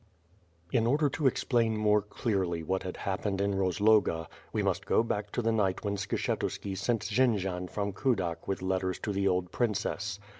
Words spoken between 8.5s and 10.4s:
letters to the old princess.